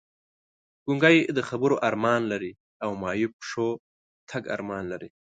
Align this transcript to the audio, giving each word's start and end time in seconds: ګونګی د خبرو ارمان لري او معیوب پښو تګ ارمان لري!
ګونګی 0.85 1.17
د 1.37 1.39
خبرو 1.49 1.75
ارمان 1.87 2.21
لري 2.31 2.51
او 2.83 2.89
معیوب 3.01 3.33
پښو 3.41 3.69
تګ 4.29 4.43
ارمان 4.55 4.83
لري! 4.91 5.09